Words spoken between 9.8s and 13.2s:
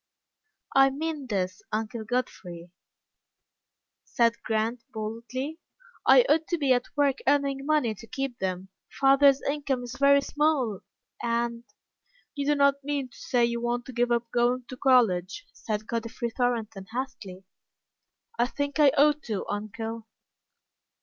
is very small, and" "You don't mean to